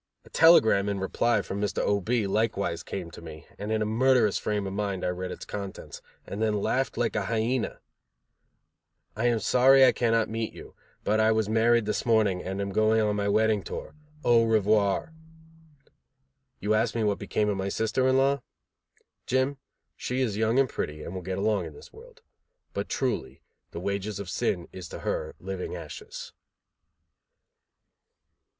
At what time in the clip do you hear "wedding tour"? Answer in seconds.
13.27-13.93